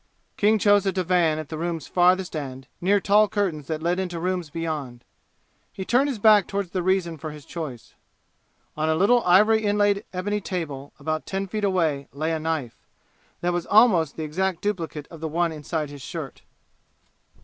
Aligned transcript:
King 0.35 0.57
chose 0.57 0.83
a 0.87 0.91
divan 0.91 1.37
at 1.37 1.49
the 1.49 1.59
room's 1.59 1.85
farthest 1.85 2.35
end, 2.35 2.67
near 2.81 2.99
tall 2.99 3.27
curtains 3.27 3.67
that 3.67 3.83
led 3.83 3.99
into 3.99 4.19
rooms 4.19 4.49
beyond. 4.49 5.03
He 5.71 5.85
turned 5.85 6.09
his 6.09 6.17
back 6.17 6.47
toward 6.47 6.71
the 6.71 6.81
reason 6.81 7.19
for 7.19 7.29
his 7.29 7.45
choice. 7.45 7.93
On 8.75 8.89
a 8.89 8.95
little 8.95 9.23
ivory 9.25 9.63
inlaid 9.63 10.03
ebony 10.11 10.41
table 10.41 10.91
about 10.97 11.27
ten 11.27 11.45
feet 11.45 11.63
away 11.63 12.07
lay 12.13 12.31
a 12.31 12.39
knife, 12.39 12.87
that 13.41 13.53
was 13.53 13.67
almost 13.67 14.15
the 14.17 14.23
exact 14.23 14.63
duplicate 14.63 15.07
of 15.11 15.19
the 15.19 15.27
one 15.27 15.51
inside 15.51 15.91
his 15.91 16.01
shirt. 16.01 16.41